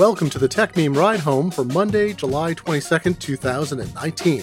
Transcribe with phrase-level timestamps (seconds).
[0.00, 4.42] Welcome to the Techmeme Ride Home for Monday, July 22nd, 2019.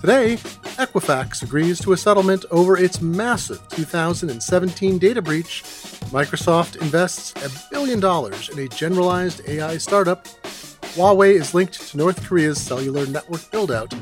[0.00, 0.34] Today,
[0.80, 5.62] Equifax agrees to a settlement over its massive 2017 data breach.
[6.10, 10.24] Microsoft invests a billion dollars in a generalized AI startup.
[10.96, 13.96] Huawei is linked to North Korea's cellular network buildout.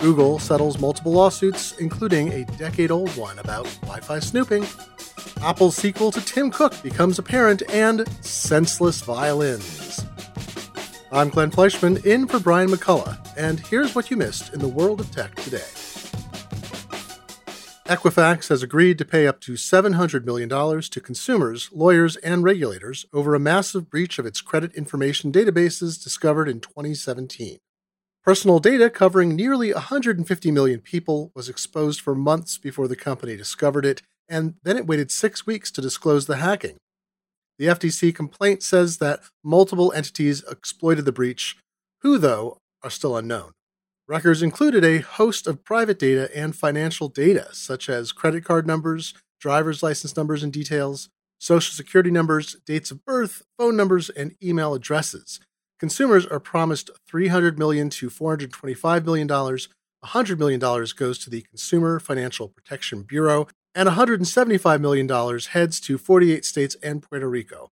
[0.00, 4.64] Google settles multiple lawsuits, including a decade old one about Wi Fi snooping.
[5.42, 9.89] Apple's sequel to Tim Cook becomes apparent, and senseless violins.
[11.12, 15.00] I'm Glenn Fleishman, in for Brian McCullough, and here's what you missed in the world
[15.00, 15.58] of tech today.
[17.86, 23.34] Equifax has agreed to pay up to $700 million to consumers, lawyers, and regulators over
[23.34, 27.58] a massive breach of its credit information databases discovered in 2017.
[28.22, 33.84] Personal data covering nearly 150 million people was exposed for months before the company discovered
[33.84, 36.76] it, and then it waited six weeks to disclose the hacking.
[37.60, 41.58] The FTC complaint says that multiple entities exploited the breach,
[42.00, 43.50] who, though, are still unknown.
[44.08, 49.12] Records included a host of private data and financial data, such as credit card numbers,
[49.42, 54.72] driver's license numbers and details, social security numbers, dates of birth, phone numbers, and email
[54.72, 55.38] addresses.
[55.78, 59.28] Consumers are promised 300 million to $425 million.
[59.28, 60.60] $100 million
[60.96, 67.02] goes to the Consumer Financial Protection Bureau, and $175 million heads to 48 states and
[67.02, 67.70] Puerto Rico.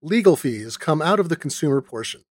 [0.00, 2.22] Legal fees come out of the consumer portion.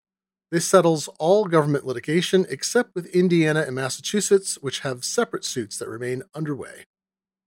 [0.51, 5.89] This settles all government litigation except with Indiana and Massachusetts, which have separate suits that
[5.89, 6.85] remain underway.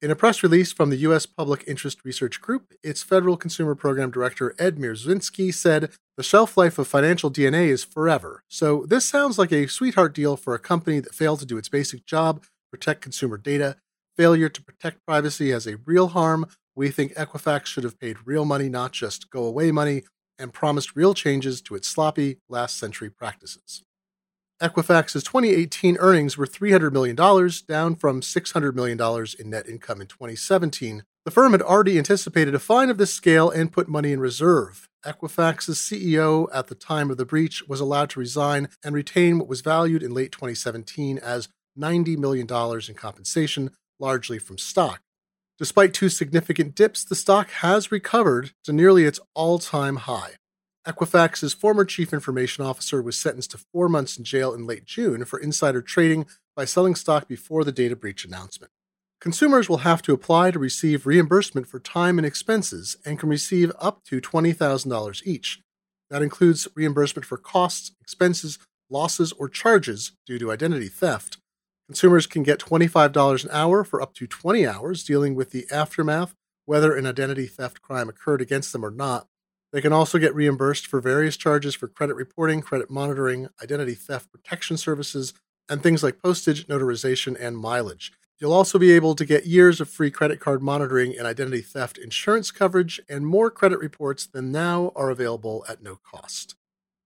[0.01, 1.25] In a press release from the U.S.
[1.25, 6.77] Public Interest Research Group, its Federal Consumer Program Director Ed Mierzwinski said, The shelf life
[6.77, 10.99] of financial DNA is forever, so this sounds like a sweetheart deal for a company
[10.99, 13.77] that failed to do its basic job, protect consumer data,
[14.17, 18.45] failure to protect privacy as a real harm, we think Equifax should have paid real
[18.45, 20.03] money, not just go away money,
[20.39, 23.83] and promised real changes to its sloppy last century practices.
[24.61, 31.03] Equifax's 2018 earnings were $300 million, down from $600 million in net income in 2017.
[31.25, 34.89] The firm had already anticipated a fine of this scale and put money in reserve.
[35.05, 39.49] Equifax's CEO at the time of the breach was allowed to resign and retain what
[39.49, 42.47] was valued in late 2017 as $90 million
[42.87, 43.71] in compensation,
[44.03, 45.01] largely from stock.
[45.57, 50.31] Despite two significant dips, the stock has recovered to nearly its all time high.
[50.85, 55.23] Equifax's former chief information officer was sentenced to four months in jail in late June
[55.23, 58.71] for insider trading by selling stock before the data breach announcement.
[59.21, 63.71] Consumers will have to apply to receive reimbursement for time and expenses and can receive
[63.79, 65.61] up to $20,000 each.
[66.09, 68.59] That includes reimbursement for costs, expenses,
[68.89, 71.37] losses, or charges due to identity theft,
[71.87, 76.33] Consumers can get $25 an hour for up to 20 hours dealing with the aftermath,
[76.65, 79.27] whether an identity theft crime occurred against them or not.
[79.73, 84.31] They can also get reimbursed for various charges for credit reporting, credit monitoring, identity theft
[84.31, 85.33] protection services,
[85.67, 88.13] and things like postage, notarization, and mileage.
[88.39, 91.97] You'll also be able to get years of free credit card monitoring and identity theft
[91.97, 96.55] insurance coverage, and more credit reports than now are available at no cost.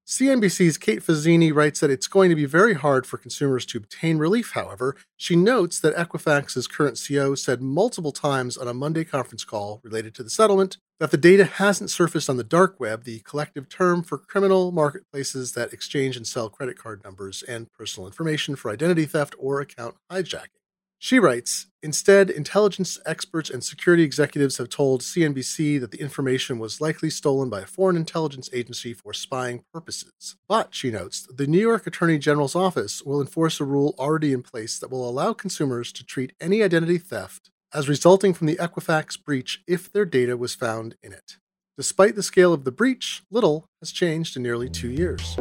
[0.07, 4.17] CNBC's Kate Fazzini writes that it's going to be very hard for consumers to obtain
[4.17, 4.95] relief, however.
[5.17, 10.15] She notes that Equifax's current CEO said multiple times on a Monday conference call related
[10.15, 14.01] to the settlement that the data hasn't surfaced on the dark web, the collective term
[14.01, 19.05] for criminal marketplaces that exchange and sell credit card numbers and personal information for identity
[19.05, 20.57] theft or account hijacking.
[20.99, 26.81] She writes Instead, intelligence experts and security executives have told CNBC that the information was
[26.81, 30.35] likely stolen by a foreign intelligence agency for spying purposes.
[30.49, 34.41] But, she notes, the New York Attorney General's office will enforce a rule already in
[34.41, 39.23] place that will allow consumers to treat any identity theft as resulting from the Equifax
[39.23, 41.37] breach if their data was found in it.
[41.77, 45.37] Despite the scale of the breach, little has changed in nearly two years.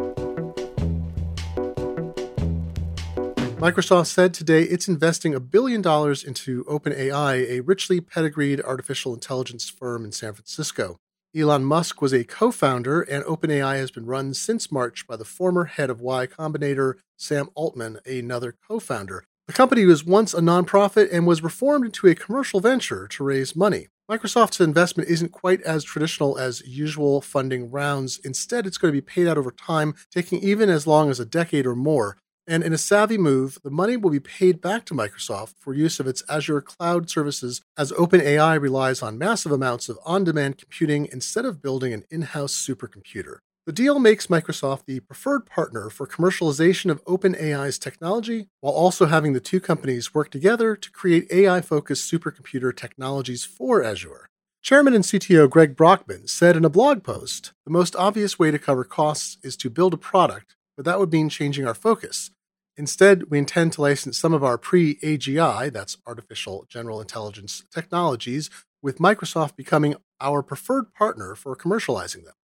[3.57, 9.71] Microsoft said today it's investing a billion dollars into OpenAI, a richly pedigreed artificial intelligence
[9.71, 10.99] firm in San Francisco.
[11.35, 15.25] Elon Musk was a co founder, and OpenAI has been run since March by the
[15.25, 19.25] former head of Y Combinator, Sam Altman, another co founder.
[19.47, 23.57] The company was once a nonprofit and was reformed into a commercial venture to raise
[23.57, 23.87] money.
[24.11, 28.19] Microsoft's investment isn't quite as traditional as usual funding rounds.
[28.23, 31.25] Instead, it's going to be paid out over time, taking even as long as a
[31.25, 32.19] decade or more.
[32.49, 35.99] And in a savvy move, the money will be paid back to Microsoft for use
[35.99, 41.09] of its Azure cloud services as OpenAI relies on massive amounts of on demand computing
[41.11, 43.39] instead of building an in house supercomputer.
[43.67, 49.33] The deal makes Microsoft the preferred partner for commercialization of OpenAI's technology, while also having
[49.33, 54.29] the two companies work together to create AI focused supercomputer technologies for Azure.
[54.63, 58.59] Chairman and CTO Greg Brockman said in a blog post the most obvious way to
[58.59, 62.31] cover costs is to build a product, but that would mean changing our focus.
[62.79, 68.51] Instead, we intend to license some of our pre AGI, that's artificial general intelligence technologies,
[68.83, 72.35] with Microsoft becoming our preferred partner for commercializing them.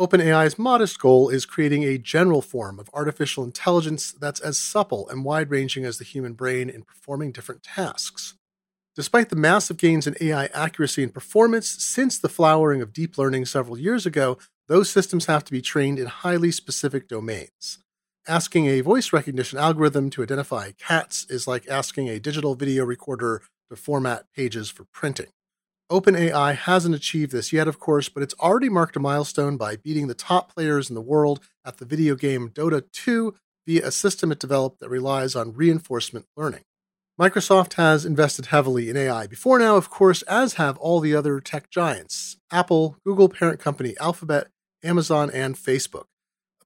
[0.00, 5.24] OpenAI's modest goal is creating a general form of artificial intelligence that's as supple and
[5.24, 8.34] wide ranging as the human brain in performing different tasks.
[8.94, 13.46] Despite the massive gains in AI accuracy and performance since the flowering of deep learning
[13.46, 14.38] several years ago,
[14.68, 17.78] those systems have to be trained in highly specific domains.
[18.28, 23.40] Asking a voice recognition algorithm to identify cats is like asking a digital video recorder
[23.70, 25.28] to format pages for printing.
[25.90, 30.08] OpenAI hasn't achieved this yet, of course, but it's already marked a milestone by beating
[30.08, 33.34] the top players in the world at the video game Dota 2
[33.66, 36.64] via a system it developed that relies on reinforcement learning.
[37.18, 41.40] Microsoft has invested heavily in AI before now, of course, as have all the other
[41.40, 44.48] tech giants Apple, Google parent company Alphabet,
[44.84, 46.04] Amazon, and Facebook.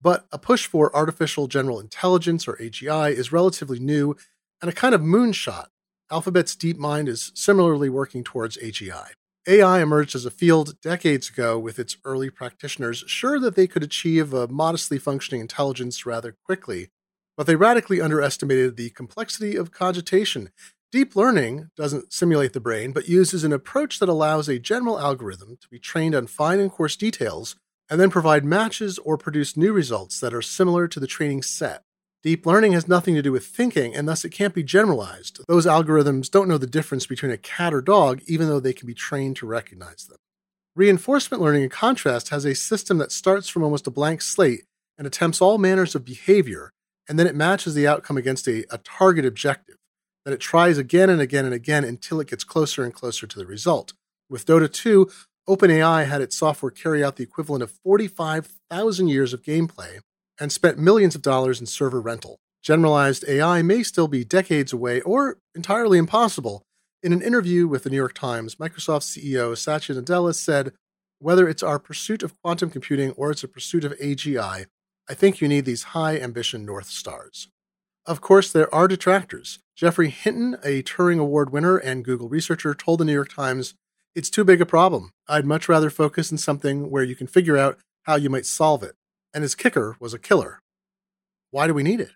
[0.03, 4.17] But a push for artificial general intelligence, or AGI, is relatively new
[4.61, 5.67] and a kind of moonshot.
[6.11, 9.11] Alphabet's DeepMind is similarly working towards AGI.
[9.47, 13.83] AI emerged as a field decades ago with its early practitioners sure that they could
[13.83, 16.91] achieve a modestly functioning intelligence rather quickly,
[17.37, 20.51] but they radically underestimated the complexity of cogitation.
[20.93, 25.57] Deep learning doesn't simulate the brain, but uses an approach that allows a general algorithm
[25.61, 27.57] to be trained on fine and coarse details
[27.91, 31.83] and then provide matches or produce new results that are similar to the training set.
[32.23, 35.41] Deep learning has nothing to do with thinking, and thus it can't be generalized.
[35.49, 38.87] Those algorithms don't know the difference between a cat or dog, even though they can
[38.87, 40.19] be trained to recognize them.
[40.77, 44.65] Reinforcement learning, in contrast, has a system that starts from almost a blank slate
[44.97, 46.71] and attempts all manners of behavior
[47.09, 49.77] and then it matches the outcome against a, a target objective.
[50.25, 53.39] Then it tries again and again and again until it gets closer and closer to
[53.39, 53.93] the result.
[54.31, 55.11] With Dota 2,
[55.49, 59.99] OpenAI had its software carry out the equivalent of 45,000 years of gameplay
[60.39, 62.39] and spent millions of dollars in server rental.
[62.63, 66.63] Generalized AI may still be decades away or entirely impossible.
[67.03, 70.73] In an interview with the New York Times, Microsoft CEO Satya Nadella said,
[71.19, 74.67] Whether it's our pursuit of quantum computing or it's a pursuit of AGI,
[75.09, 77.49] I think you need these high ambition North Stars.
[78.07, 79.59] Of course, there are detractors.
[79.75, 83.75] Geoffrey Hinton, a Turing Award winner and Google researcher, told the New York Times,
[84.15, 85.11] It's too big a problem.
[85.27, 88.83] I'd much rather focus on something where you can figure out how you might solve
[88.83, 88.95] it.
[89.33, 90.61] And his kicker was a killer.
[91.51, 92.11] Why do we need it?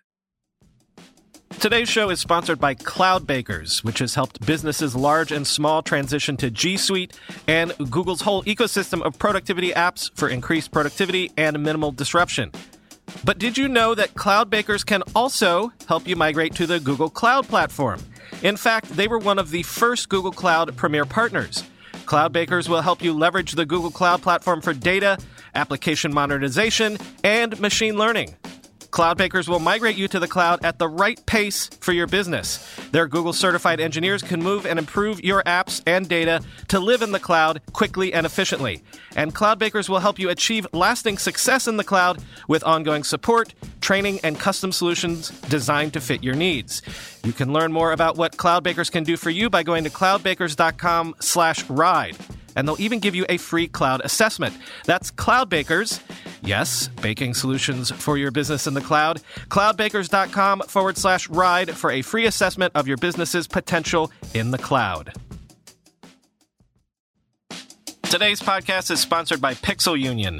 [1.59, 6.51] Today's show is sponsored by Cloudbakers, which has helped businesses large and small transition to
[6.51, 12.51] G Suite and Google's whole ecosystem of productivity apps for increased productivity and minimal disruption.
[13.23, 17.47] But did you know that Cloudbakers can also help you migrate to the Google Cloud
[17.47, 18.01] platform?
[18.43, 21.63] In fact, they were one of the first Google Cloud Premier partners.
[22.07, 25.17] Cloudbakers will help you leverage the Google Cloud platform for data,
[25.53, 28.35] application modernization, and machine learning.
[28.97, 32.67] Cloudbakers will migrate you to the cloud at the right pace for your business.
[32.89, 37.11] Their Google certified engineers can move and improve your apps and data to live in
[37.11, 38.81] the cloud quickly and efficiently.
[39.15, 44.19] And Cloudbakers will help you achieve lasting success in the cloud with ongoing support, training,
[44.23, 46.81] and custom solutions designed to fit your needs.
[47.23, 52.17] You can learn more about what Cloudbakers can do for you by going to cloudbakers.com/ride
[52.55, 54.57] and they'll even give you a free cloud assessment.
[54.85, 56.01] That's Cloudbakers.
[56.41, 59.21] Yes, baking solutions for your business in the cloud.
[59.49, 65.13] Cloudbakers.com forward slash ride for a free assessment of your business's potential in the cloud.
[68.03, 70.37] Today's podcast is sponsored by Pixel Union.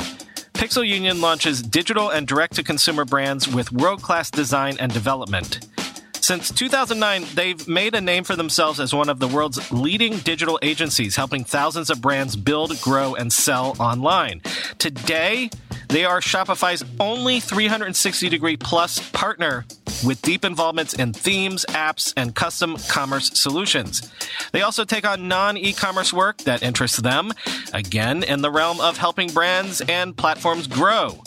[0.54, 5.68] Pixel Union launches digital and direct to consumer brands with world class design and development.
[6.14, 10.60] Since 2009, they've made a name for themselves as one of the world's leading digital
[10.62, 14.42] agencies, helping thousands of brands build, grow, and sell online.
[14.78, 15.50] Today,
[15.90, 19.66] they are Shopify's only 360 degree plus partner
[20.06, 24.12] with deep involvements in themes, apps, and custom commerce solutions.
[24.52, 27.32] They also take on non e commerce work that interests them,
[27.74, 31.24] again, in the realm of helping brands and platforms grow.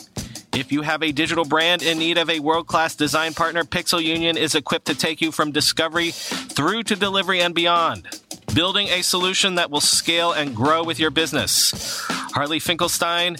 [0.52, 4.02] If you have a digital brand in need of a world class design partner, Pixel
[4.02, 8.08] Union is equipped to take you from discovery through to delivery and beyond.
[8.52, 11.72] Building a solution that will scale and grow with your business.
[12.08, 13.36] Harley Finkelstein,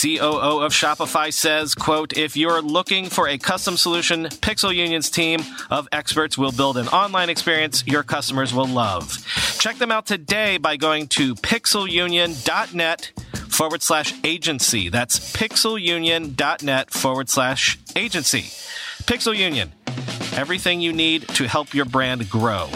[0.00, 5.40] COO of Shopify says, quote, if you're looking for a custom solution, Pixel Union's team
[5.70, 9.16] of experts will build an online experience your customers will love.
[9.58, 13.12] Check them out today by going to pixelunion.net
[13.48, 14.90] forward slash agency.
[14.90, 18.42] That's pixelunion.net forward slash agency.
[19.04, 19.72] Pixel Union,
[20.34, 22.68] everything you need to help your brand grow.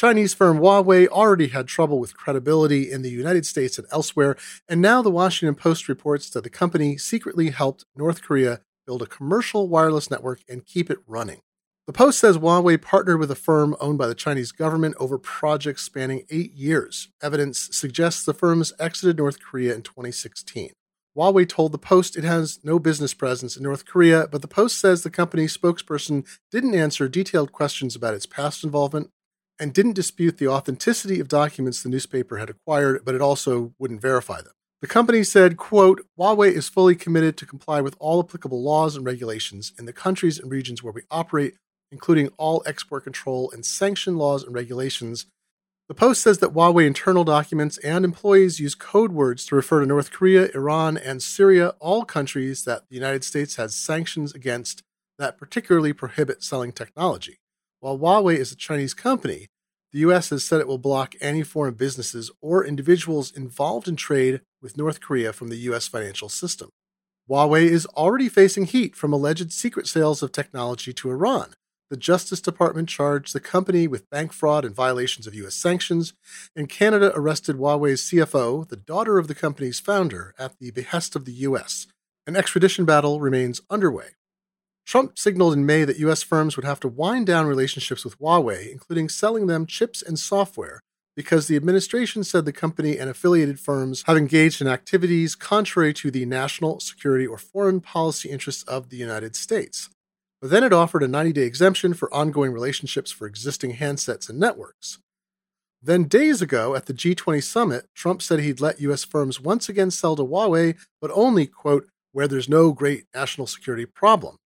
[0.00, 4.34] Chinese firm Huawei already had trouble with credibility in the United States and elsewhere,
[4.66, 9.06] and now the Washington Post reports that the company secretly helped North Korea build a
[9.06, 11.42] commercial wireless network and keep it running.
[11.86, 15.82] The Post says Huawei partnered with a firm owned by the Chinese government over projects
[15.82, 17.10] spanning eight years.
[17.20, 20.72] Evidence suggests the firms exited North Korea in 2016.
[21.14, 24.80] Huawei told the Post it has no business presence in North Korea, but the Post
[24.80, 29.10] says the company's spokesperson didn't answer detailed questions about its past involvement
[29.60, 34.00] and didn't dispute the authenticity of documents the newspaper had acquired, but it also wouldn't
[34.00, 34.52] verify them.
[34.80, 39.04] The company said, quote, Huawei is fully committed to comply with all applicable laws and
[39.04, 41.54] regulations in the countries and regions where we operate,
[41.92, 45.26] including all export control and sanction laws and regulations
[45.90, 49.86] the Post says that Huawei internal documents and employees use code words to refer to
[49.86, 54.84] North Korea, Iran, and Syria, all countries that the United States has sanctions against
[55.18, 57.39] that particularly prohibit selling technology.
[57.80, 59.48] While Huawei is a Chinese company,
[59.92, 60.30] the U.S.
[60.30, 65.00] has said it will block any foreign businesses or individuals involved in trade with North
[65.00, 65.88] Korea from the U.S.
[65.88, 66.70] financial system.
[67.28, 71.54] Huawei is already facing heat from alleged secret sales of technology to Iran,
[71.90, 75.56] the Justice Department charged the company with bank fraud and violations of U.S.
[75.56, 76.14] sanctions,
[76.54, 81.24] and Canada arrested Huawei's CFO, the daughter of the company's founder, at the behest of
[81.24, 81.88] the U.S.
[82.28, 84.10] An extradition battle remains underway.
[84.90, 86.20] Trump signaled in May that U.S.
[86.24, 90.80] firms would have to wind down relationships with Huawei, including selling them chips and software,
[91.14, 96.10] because the administration said the company and affiliated firms have engaged in activities contrary to
[96.10, 99.90] the national security or foreign policy interests of the United States.
[100.42, 104.40] But then it offered a 90 day exemption for ongoing relationships for existing handsets and
[104.40, 104.98] networks.
[105.80, 109.04] Then, days ago at the G20 summit, Trump said he'd let U.S.
[109.04, 113.86] firms once again sell to Huawei, but only, quote, where there's no great national security
[113.86, 114.39] problem.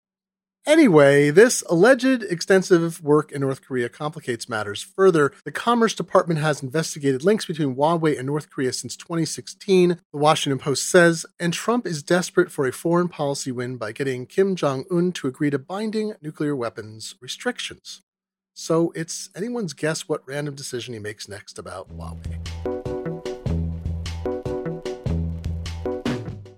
[0.66, 5.30] Anyway, this alleged extensive work in North Korea complicates matters further.
[5.44, 10.58] The Commerce Department has investigated links between Huawei and North Korea since 2016, the Washington
[10.58, 14.86] Post says, and Trump is desperate for a foreign policy win by getting Kim Jong
[14.90, 18.00] un to agree to binding nuclear weapons restrictions.
[18.54, 22.83] So it's anyone's guess what random decision he makes next about Huawei.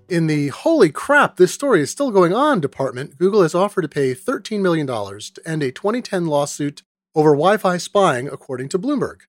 [0.09, 3.89] In the holy crap, this story is still going on department, Google has offered to
[3.89, 6.81] pay $13 million to end a 2010 lawsuit
[7.13, 9.23] over Wi Fi spying, according to Bloomberg.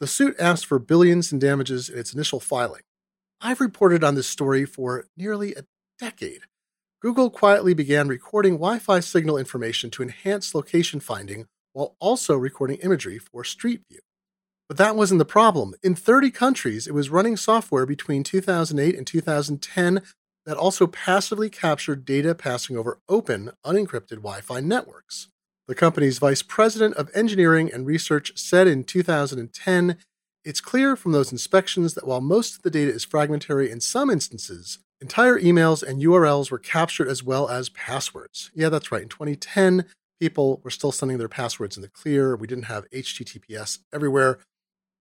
[0.00, 2.80] The suit asked for billions in damages in its initial filing.
[3.42, 5.66] I've reported on this story for nearly a
[5.98, 6.42] decade.
[7.02, 12.78] Google quietly began recording Wi Fi signal information to enhance location finding while also recording
[12.78, 14.00] imagery for Street View.
[14.68, 15.74] But that wasn't the problem.
[15.82, 20.02] In 30 countries, it was running software between 2008 and 2010
[20.46, 25.28] that also passively captured data passing over open, unencrypted Wi Fi networks.
[25.66, 29.96] The company's vice president of engineering and research said in 2010
[30.44, 34.10] it's clear from those inspections that while most of the data is fragmentary in some
[34.10, 38.50] instances, entire emails and URLs were captured as well as passwords.
[38.54, 39.02] Yeah, that's right.
[39.02, 39.86] In 2010,
[40.20, 42.36] people were still sending their passwords in the clear.
[42.36, 44.38] We didn't have HTTPS everywhere.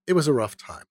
[0.06, 0.84] It was a rough time.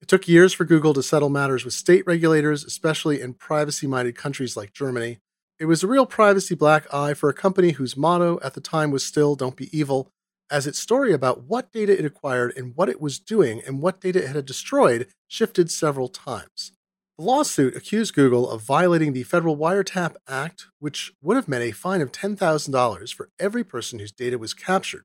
[0.00, 4.16] It took years for Google to settle matters with state regulators, especially in privacy minded
[4.16, 5.18] countries like Germany.
[5.58, 8.90] It was a real privacy black eye for a company whose motto at the time
[8.90, 10.08] was still Don't Be Evil,
[10.50, 14.00] as its story about what data it acquired and what it was doing and what
[14.00, 16.72] data it had destroyed shifted several times.
[17.18, 21.70] The lawsuit accused Google of violating the Federal Wiretap Act, which would have meant a
[21.70, 25.04] fine of $10,000 for every person whose data was captured.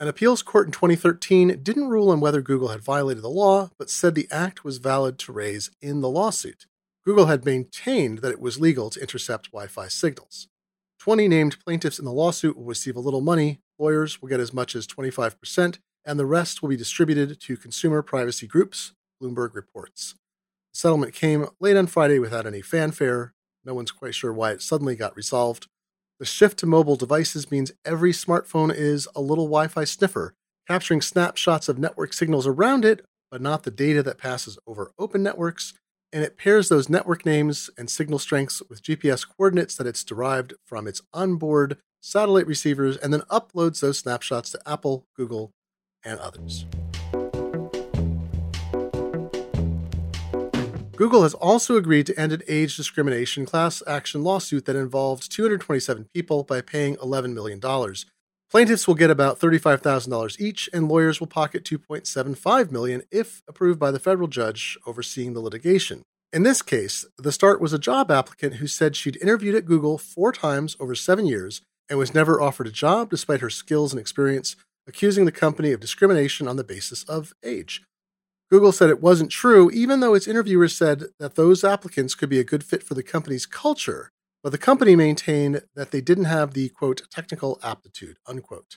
[0.00, 3.88] An appeals court in 2013 didn't rule on whether Google had violated the law, but
[3.90, 6.66] said the act was valid to raise in the lawsuit.
[7.04, 10.48] Google had maintained that it was legal to intercept Wi Fi signals.
[10.98, 14.52] 20 named plaintiffs in the lawsuit will receive a little money, lawyers will get as
[14.52, 20.14] much as 25%, and the rest will be distributed to consumer privacy groups, Bloomberg reports.
[20.72, 23.34] The settlement came late on Friday without any fanfare.
[23.64, 25.68] No one's quite sure why it suddenly got resolved.
[26.22, 30.34] The shift to mobile devices means every smartphone is a little Wi Fi sniffer,
[30.68, 35.24] capturing snapshots of network signals around it, but not the data that passes over open
[35.24, 35.74] networks.
[36.12, 40.54] And it pairs those network names and signal strengths with GPS coordinates that it's derived
[40.64, 45.50] from its onboard satellite receivers and then uploads those snapshots to Apple, Google,
[46.04, 46.66] and others.
[51.02, 56.06] Google has also agreed to end an age discrimination class action lawsuit that involved 227
[56.14, 57.60] people by paying $11 million.
[58.48, 63.90] Plaintiffs will get about $35,000 each, and lawyers will pocket 2.75 million if approved by
[63.90, 66.02] the federal judge overseeing the litigation.
[66.32, 69.98] In this case, the start was a job applicant who said she'd interviewed at Google
[69.98, 73.98] four times over seven years and was never offered a job despite her skills and
[73.98, 74.54] experience,
[74.86, 77.82] accusing the company of discrimination on the basis of age.
[78.52, 82.38] Google said it wasn't true, even though its interviewers said that those applicants could be
[82.38, 86.52] a good fit for the company's culture, but the company maintained that they didn't have
[86.52, 88.76] the quote technical aptitude unquote.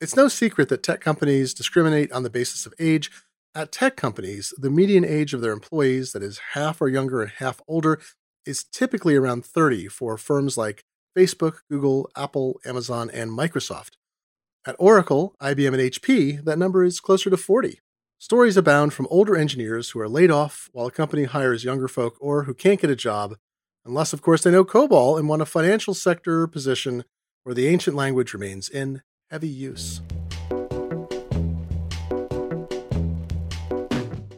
[0.00, 3.10] It's no secret that tech companies discriminate on the basis of age.
[3.52, 7.32] At tech companies, the median age of their employees, that is half or younger and
[7.32, 7.98] half older,
[8.46, 10.84] is typically around 30 for firms like
[11.18, 13.94] Facebook, Google, Apple, Amazon, and Microsoft.
[14.64, 17.80] At Oracle, IBM, and HP, that number is closer to 40.
[18.22, 22.18] Stories abound from older engineers who are laid off while a company hires younger folk
[22.20, 23.36] or who can't get a job,
[23.82, 27.04] unless, of course, they know COBOL and want a financial sector position
[27.44, 29.00] where the ancient language remains in
[29.30, 30.02] heavy use.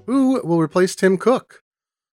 [0.06, 1.61] Who will replace Tim Cook?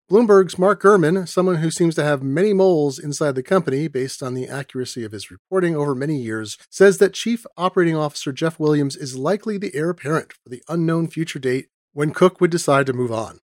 [0.08, 4.34] Bloomberg's Mark Gurman, someone who seems to have many moles inside the company based on
[4.34, 8.94] the accuracy of his reporting over many years, says that Chief Operating Officer Jeff Williams
[8.94, 12.92] is likely the heir apparent for the unknown future date when Cook would decide to
[12.92, 13.40] move on.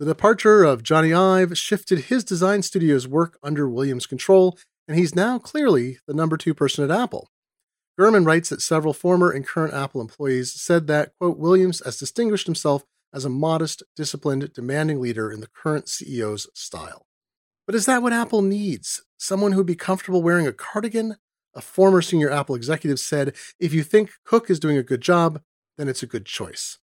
[0.00, 5.14] The departure of Jony Ive shifted his design studio's work under Williams' control, and he's
[5.14, 7.28] now clearly the number two person at Apple.
[7.96, 12.46] Gurman writes that several former and current Apple employees said that, quote, Williams has distinguished
[12.46, 17.06] himself as a modest, disciplined, demanding leader in the current CEO's style.
[17.66, 19.02] But is that what Apple needs?
[19.16, 21.16] Someone who'd be comfortable wearing a cardigan?
[21.54, 25.40] A former senior Apple executive said, if you think Cook is doing a good job,
[25.76, 26.78] then it's a good choice.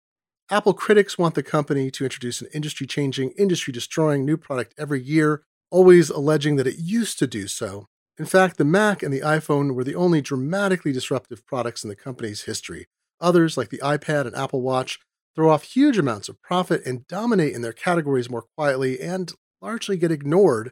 [0.50, 5.02] Apple critics want the company to introduce an industry changing, industry destroying new product every
[5.02, 7.88] year, always alleging that it used to do so.
[8.18, 11.96] In fact, the Mac and the iPhone were the only dramatically disruptive products in the
[11.96, 12.88] company's history.
[13.20, 15.00] Others, like the iPad and Apple Watch,
[15.38, 19.96] throw off huge amounts of profit and dominate in their categories more quietly and largely
[19.96, 20.72] get ignored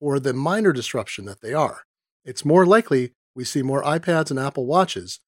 [0.00, 1.82] for the minor disruption that they are.
[2.24, 5.20] It's more likely we see more iPads and Apple Watches,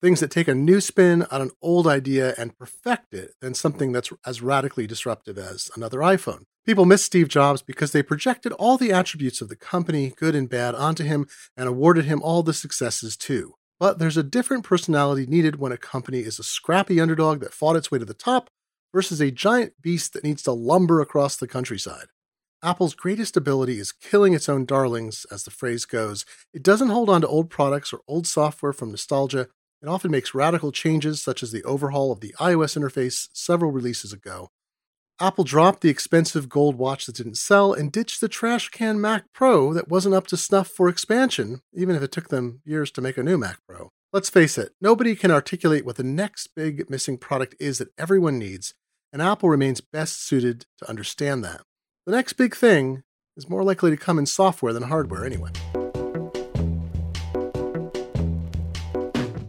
[0.00, 3.90] things that take a new spin on an old idea and perfect it, than something
[3.90, 6.44] that's as radically disruptive as another iPhone.
[6.64, 10.48] People miss Steve Jobs because they projected all the attributes of the company, good and
[10.48, 13.54] bad, onto him and awarded him all the successes too.
[13.80, 17.76] But there's a different personality needed when a company is a scrappy underdog that fought
[17.76, 18.50] its way to the top
[18.92, 22.08] versus a giant beast that needs to lumber across the countryside.
[22.62, 26.26] Apple's greatest ability is killing its own darlings, as the phrase goes.
[26.52, 29.48] It doesn't hold on to old products or old software from nostalgia.
[29.82, 34.12] It often makes radical changes, such as the overhaul of the iOS interface several releases
[34.12, 34.50] ago.
[35.22, 39.24] Apple dropped the expensive gold watch that didn't sell and ditched the trash can Mac
[39.34, 43.02] Pro that wasn't up to snuff for expansion, even if it took them years to
[43.02, 43.90] make a new Mac Pro.
[44.14, 48.38] Let's face it, nobody can articulate what the next big missing product is that everyone
[48.38, 48.72] needs,
[49.12, 51.60] and Apple remains best suited to understand that.
[52.06, 53.02] The next big thing
[53.36, 55.50] is more likely to come in software than hardware anyway.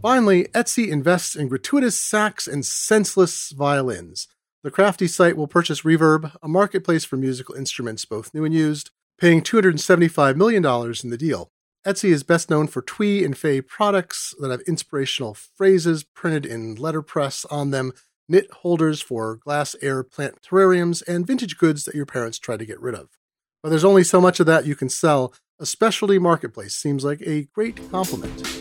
[0.02, 4.28] Finally, Etsy invests in gratuitous sacks and senseless violins.
[4.63, 8.91] The crafty site will purchase Reverb, a marketplace for musical instruments, both new and used,
[9.17, 10.63] paying $275 million
[11.04, 11.50] in the deal.
[11.86, 16.76] Etsy is best known for Twee and Fey products that have inspirational phrases printed in
[16.76, 17.91] letterpress on them,
[18.30, 22.65] knit holders for glass air plant terrariums, and vintage goods that your parents try to
[22.65, 23.10] get rid of.
[23.63, 25.34] But there's only so much of that you can sell.
[25.60, 28.61] A specialty marketplace seems like a great complement.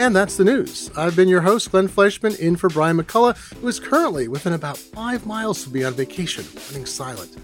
[0.00, 0.90] And that's the news.
[0.96, 4.78] I've been your host, Glenn Fleishman, in for Brian McCullough, who is currently within about
[4.78, 7.36] five miles to be on vacation, running silent.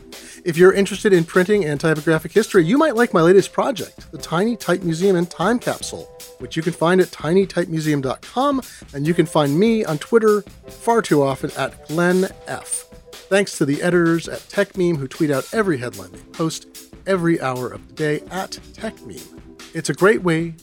[0.42, 4.16] If you're interested in printing and typographic history, you might like my latest project, the
[4.16, 6.04] Tiny Type Museum and Time Capsule,
[6.38, 8.62] which you can find at tinytypemuseum.com,
[8.94, 12.86] and you can find me on Twitter far too often at Glenn F.
[13.28, 17.68] Thanks to the editors at TechMeme who tweet out every headline they post every hour
[17.68, 19.42] of the day at TechMeme.
[19.74, 20.54] It's a great way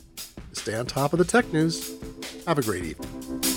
[0.53, 1.93] stay on top of the tech news.
[2.45, 3.52] Have a great evening.